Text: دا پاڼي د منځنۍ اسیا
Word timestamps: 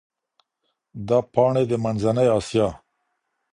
دا 1.07 1.17
پاڼي 1.33 1.63
د 1.69 1.73
منځنۍ 1.83 2.27
اسیا 2.37 2.67